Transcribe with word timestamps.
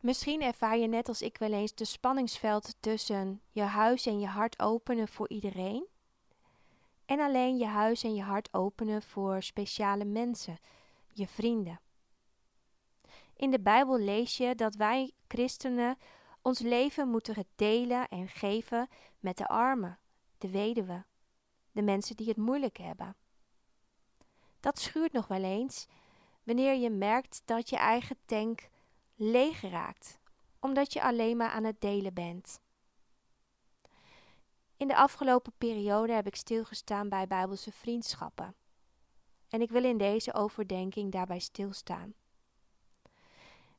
Misschien 0.00 0.42
ervaar 0.42 0.78
je 0.78 0.86
net 0.86 1.08
als 1.08 1.22
ik 1.22 1.38
wel 1.38 1.52
eens 1.52 1.74
de 1.74 1.84
spanningsveld 1.84 2.76
tussen 2.80 3.40
je 3.50 3.62
huis 3.62 4.06
en 4.06 4.20
je 4.20 4.26
hart 4.26 4.60
openen 4.60 5.08
voor 5.08 5.28
iedereen 5.28 5.86
en 7.06 7.20
alleen 7.20 7.56
je 7.56 7.66
huis 7.66 8.02
en 8.02 8.14
je 8.14 8.22
hart 8.22 8.54
openen 8.54 9.02
voor 9.02 9.42
speciale 9.42 10.04
mensen, 10.04 10.58
je 11.12 11.26
vrienden. 11.26 11.80
In 13.36 13.50
de 13.50 13.60
Bijbel 13.60 13.98
lees 13.98 14.36
je 14.36 14.54
dat 14.54 14.74
wij 14.74 15.12
christenen 15.28 15.98
ons 16.42 16.58
leven 16.58 17.08
moeten 17.08 17.44
delen 17.56 18.08
en 18.08 18.28
geven 18.28 18.88
met 19.18 19.36
de 19.36 19.46
armen, 19.46 19.98
de 20.38 20.50
weduwen, 20.50 21.06
de 21.72 21.82
mensen 21.82 22.16
die 22.16 22.28
het 22.28 22.36
moeilijk 22.36 22.76
hebben. 22.76 23.16
Dat 24.60 24.78
schuurt 24.78 25.12
nog 25.12 25.26
wel 25.26 25.42
eens 25.42 25.86
wanneer 26.42 26.74
je 26.74 26.90
merkt 26.90 27.42
dat 27.44 27.70
je 27.70 27.76
eigen 27.76 28.16
tank 28.24 28.68
leeg 29.20 29.60
raakt, 29.60 30.18
omdat 30.58 30.92
je 30.92 31.02
alleen 31.02 31.36
maar 31.36 31.50
aan 31.50 31.64
het 31.64 31.80
delen 31.80 32.14
bent. 32.14 32.60
In 34.76 34.88
de 34.88 34.96
afgelopen 34.96 35.52
periode 35.58 36.12
heb 36.12 36.26
ik 36.26 36.36
stilgestaan 36.36 37.08
bij 37.08 37.26
Bijbelse 37.26 37.72
vriendschappen. 37.72 38.54
En 39.48 39.60
ik 39.60 39.70
wil 39.70 39.84
in 39.84 39.98
deze 39.98 40.34
overdenking 40.34 41.12
daarbij 41.12 41.38
stilstaan. 41.38 42.14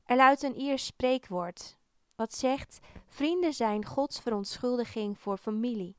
Er 0.06 0.16
luidt 0.16 0.44
een 0.44 0.58
Iers 0.58 0.86
spreekwoord, 0.86 1.78
wat 2.16 2.34
zegt: 2.34 2.80
Vrienden 3.08 3.54
zijn 3.54 3.86
Gods 3.86 4.20
verontschuldiging 4.20 5.20
voor 5.20 5.38
familie. 5.38 5.96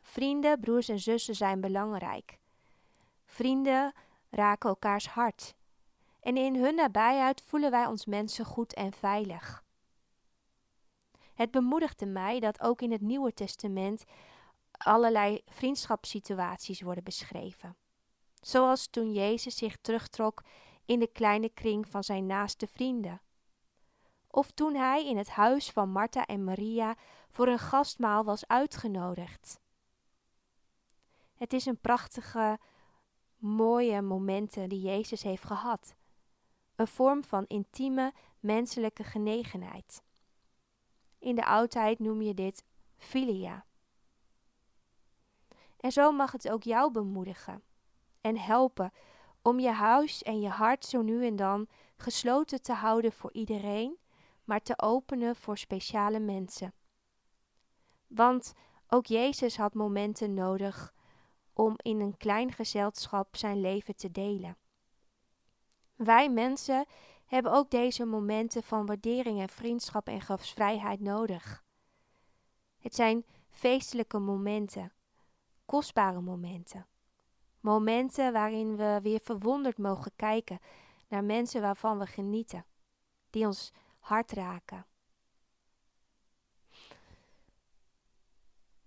Vrienden, 0.00 0.60
broers 0.60 0.88
en 0.88 1.00
zussen 1.00 1.34
zijn 1.34 1.60
belangrijk. 1.60 2.38
Vrienden 3.24 3.92
raken 4.30 4.68
elkaars 4.68 5.08
hart. 5.08 5.54
En 6.20 6.36
in 6.36 6.56
hun 6.56 6.74
nabijheid 6.74 7.42
voelen 7.42 7.70
wij 7.70 7.86
ons 7.86 8.06
mensen 8.06 8.44
goed 8.44 8.74
en 8.74 8.92
veilig. 8.92 9.64
Het 11.34 11.50
bemoedigde 11.50 12.06
mij 12.06 12.40
dat 12.40 12.60
ook 12.60 12.82
in 12.82 12.92
het 12.92 13.00
Nieuwe 13.00 13.34
Testament 13.34 14.04
allerlei 14.70 15.42
vriendschapssituaties 15.46 16.80
worden 16.80 17.04
beschreven. 17.04 17.76
Zoals 18.40 18.86
toen 18.86 19.12
Jezus 19.12 19.56
zich 19.56 19.76
terugtrok 19.76 20.42
in 20.84 20.98
de 20.98 21.06
kleine 21.12 21.48
kring 21.48 21.88
van 21.88 22.04
zijn 22.04 22.26
naaste 22.26 22.66
vrienden. 22.66 23.20
Of 24.26 24.50
toen 24.50 24.74
hij 24.74 25.06
in 25.06 25.16
het 25.16 25.28
huis 25.28 25.70
van 25.70 25.90
Martha 25.90 26.26
en 26.26 26.44
Maria 26.44 26.96
voor 27.28 27.48
een 27.48 27.58
gastmaal 27.58 28.24
was 28.24 28.46
uitgenodigd. 28.46 29.60
Het 31.34 31.52
is 31.52 31.66
een 31.66 31.80
prachtige, 31.80 32.58
mooie 33.36 34.02
momenten 34.02 34.68
die 34.68 34.80
Jezus 34.80 35.22
heeft 35.22 35.44
gehad. 35.44 35.94
Een 36.80 36.86
vorm 36.86 37.24
van 37.24 37.44
intieme 37.46 38.12
menselijke 38.38 39.04
genegenheid. 39.04 40.02
In 41.18 41.34
de 41.34 41.44
oudheid 41.44 41.98
noem 41.98 42.22
je 42.22 42.34
dit 42.34 42.64
filia. 42.96 43.64
En 45.80 45.92
zo 45.92 46.12
mag 46.12 46.32
het 46.32 46.50
ook 46.50 46.62
jou 46.62 46.92
bemoedigen 46.92 47.62
en 48.20 48.38
helpen 48.38 48.92
om 49.42 49.58
je 49.58 49.70
huis 49.70 50.22
en 50.22 50.40
je 50.40 50.48
hart 50.48 50.84
zo 50.84 51.02
nu 51.02 51.26
en 51.26 51.36
dan 51.36 51.68
gesloten 51.96 52.62
te 52.62 52.72
houden 52.72 53.12
voor 53.12 53.32
iedereen, 53.32 53.98
maar 54.44 54.60
te 54.60 54.78
openen 54.78 55.36
voor 55.36 55.58
speciale 55.58 56.18
mensen. 56.18 56.72
Want 58.06 58.52
ook 58.88 59.06
Jezus 59.06 59.56
had 59.56 59.74
momenten 59.74 60.34
nodig 60.34 60.94
om 61.52 61.74
in 61.76 62.00
een 62.00 62.16
klein 62.16 62.52
gezelschap 62.52 63.36
zijn 63.36 63.60
leven 63.60 63.96
te 63.96 64.10
delen. 64.10 64.56
Wij 66.02 66.30
mensen 66.30 66.86
hebben 67.26 67.52
ook 67.52 67.70
deze 67.70 68.04
momenten 68.04 68.62
van 68.62 68.86
waardering 68.86 69.40
en 69.40 69.48
vriendschap 69.48 70.08
en 70.08 70.20
gastvrijheid 70.20 71.00
nodig. 71.00 71.64
Het 72.78 72.94
zijn 72.94 73.24
feestelijke 73.50 74.18
momenten, 74.18 74.92
kostbare 75.64 76.20
momenten. 76.20 76.86
Momenten 77.60 78.32
waarin 78.32 78.76
we 78.76 79.00
weer 79.02 79.20
verwonderd 79.22 79.78
mogen 79.78 80.12
kijken 80.16 80.58
naar 81.08 81.24
mensen 81.24 81.60
waarvan 81.60 81.98
we 81.98 82.06
genieten, 82.06 82.64
die 83.30 83.46
ons 83.46 83.72
hart 83.98 84.32
raken. 84.32 84.86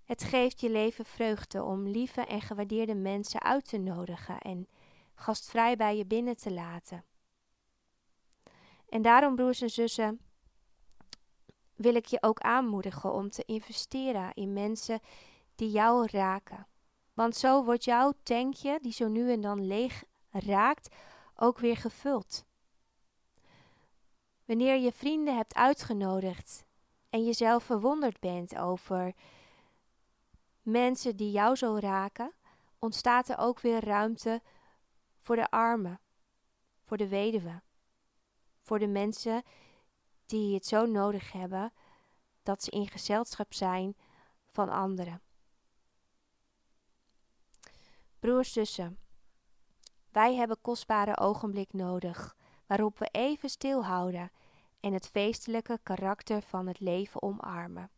Het 0.03 0.23
geeft 0.23 0.61
je 0.61 0.69
leven 0.69 1.05
vreugde 1.05 1.63
om 1.63 1.87
lieve 1.87 2.25
en 2.25 2.41
gewaardeerde 2.41 2.95
mensen 2.95 3.41
uit 3.41 3.67
te 3.67 3.77
nodigen 3.77 4.39
en 4.39 4.67
gastvrij 5.15 5.75
bij 5.75 5.97
je 5.97 6.05
binnen 6.05 6.37
te 6.37 6.51
laten. 6.51 7.03
En 8.89 9.01
daarom, 9.01 9.35
broers 9.35 9.61
en 9.61 9.69
zussen, 9.69 10.19
wil 11.75 11.95
ik 11.95 12.05
je 12.05 12.21
ook 12.21 12.39
aanmoedigen 12.39 13.13
om 13.13 13.29
te 13.29 13.43
investeren 13.45 14.33
in 14.33 14.53
mensen 14.53 14.99
die 15.55 15.71
jou 15.71 16.07
raken. 16.11 16.67
Want 17.13 17.35
zo 17.35 17.63
wordt 17.63 17.83
jouw 17.83 18.13
tankje, 18.23 18.79
die 18.81 18.93
zo 18.93 19.07
nu 19.07 19.31
en 19.31 19.41
dan 19.41 19.67
leeg 19.67 20.03
raakt, 20.29 20.95
ook 21.35 21.59
weer 21.59 21.77
gevuld. 21.77 22.45
Wanneer 24.45 24.77
je 24.77 24.91
vrienden 24.91 25.35
hebt 25.35 25.55
uitgenodigd 25.55 26.65
en 27.09 27.23
jezelf 27.25 27.63
verwonderd 27.63 28.19
bent 28.19 28.57
over 28.57 29.13
mensen 30.61 31.15
die 31.15 31.31
jou 31.31 31.55
zo 31.55 31.77
raken, 31.79 32.33
ontstaat 32.79 33.29
er 33.29 33.37
ook 33.37 33.59
weer 33.59 33.85
ruimte 33.85 34.41
voor 35.23 35.35
de 35.35 35.49
armen, 35.49 35.99
voor 36.81 36.97
de 36.97 37.07
weduwe, 37.07 37.61
voor 38.61 38.79
de 38.79 38.87
mensen 38.87 39.43
die 40.25 40.53
het 40.53 40.65
zo 40.65 40.85
nodig 40.85 41.31
hebben 41.31 41.73
dat 42.43 42.63
ze 42.63 42.71
in 42.71 42.87
gezelschap 42.87 43.53
zijn 43.53 43.95
van 44.47 44.69
anderen. 44.69 45.21
Broers, 48.19 48.53
zussen, 48.53 48.99
wij 50.11 50.35
hebben 50.35 50.61
kostbare 50.61 51.17
ogenblik 51.17 51.73
nodig 51.73 52.35
waarop 52.67 52.97
we 52.99 53.07
even 53.11 53.49
stilhouden 53.49 54.31
en 54.79 54.93
het 54.93 55.07
feestelijke 55.07 55.79
karakter 55.83 56.41
van 56.41 56.67
het 56.67 56.79
leven 56.79 57.21
omarmen. 57.21 57.91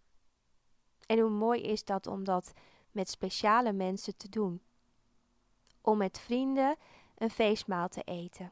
En 1.06 1.20
hoe 1.20 1.30
mooi 1.30 1.62
is 1.62 1.84
dat 1.84 2.08
om 2.08 2.24
dat 2.24 2.54
met 2.92 3.10
speciale 3.10 3.74
mensen 3.74 4.18
te 4.18 4.30
doen. 4.30 4.62
Om 5.82 5.98
met 5.98 6.20
vrienden 6.20 6.76
een 7.18 7.30
feestmaal 7.30 7.88
te 7.88 8.02
eten. 8.02 8.52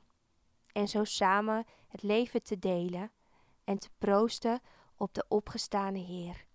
En 0.71 0.87
zo 0.87 1.03
samen 1.03 1.65
het 1.87 2.03
leven 2.03 2.43
te 2.43 2.59
delen 2.59 3.11
en 3.63 3.77
te 3.77 3.89
proosten 3.97 4.61
op 4.95 5.13
de 5.13 5.25
opgestane 5.27 5.99
Heer. 5.99 6.45